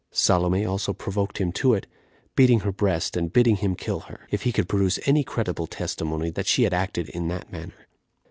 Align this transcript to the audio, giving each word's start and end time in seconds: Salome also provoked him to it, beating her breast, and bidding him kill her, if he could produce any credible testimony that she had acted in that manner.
Salome 0.09 0.65
also 0.65 0.93
provoked 0.93 1.37
him 1.37 1.51
to 1.51 1.75
it, 1.75 1.85
beating 2.35 2.61
her 2.61 2.71
breast, 2.71 3.15
and 3.15 3.31
bidding 3.31 3.57
him 3.57 3.75
kill 3.75 3.99
her, 4.09 4.25
if 4.31 4.41
he 4.41 4.51
could 4.51 4.67
produce 4.67 4.97
any 5.05 5.23
credible 5.23 5.67
testimony 5.67 6.31
that 6.31 6.47
she 6.47 6.63
had 6.63 6.73
acted 6.73 7.07
in 7.09 7.27
that 7.27 7.51
manner. 7.51 7.85